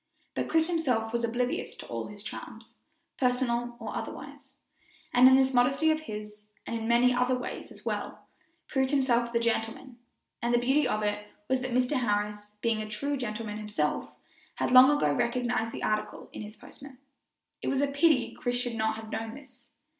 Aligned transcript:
But 0.33 0.49
Chris 0.49 0.65
himself 0.67 1.13
was 1.13 1.23
oblivious 1.23 1.75
to 1.75 1.85
all 1.85 2.07
his 2.07 2.23
charms, 2.23 2.73
personal 3.19 3.75
or 3.79 3.95
otherwise, 3.95 4.55
and 5.13 5.27
in 5.27 5.35
this 5.35 5.53
modesty 5.53 5.91
of 5.91 5.99
his, 5.99 6.49
and 6.65 6.75
in 6.75 6.87
many 6.87 7.13
other 7.13 7.37
ways 7.37 7.71
as 7.71 7.85
well, 7.85 8.25
proved 8.67 8.89
himself 8.89 9.31
the 9.31 9.39
gentleman; 9.39 9.99
and 10.41 10.55
the 10.55 10.57
beauty 10.57 10.87
of 10.87 11.03
it 11.03 11.27
was 11.47 11.61
that 11.61 11.69
Mr. 11.69 11.97
Harris, 11.99 12.53
being 12.61 12.81
a 12.81 12.89
true 12.89 13.15
gentleman 13.15 13.59
himself, 13.59 14.09
had 14.55 14.71
long 14.71 14.89
ago 14.89 15.13
recognized 15.13 15.71
the 15.71 15.83
article 15.83 16.31
in 16.33 16.41
his 16.41 16.55
postman. 16.55 16.97
It 17.61 17.67
was 17.67 17.79
a 17.81 17.85
pity 17.85 18.31
Chris 18.31 18.57
should 18.59 18.73
not 18.75 18.95
have 18.95 19.11
known 19.11 19.35
this. 19.35 19.69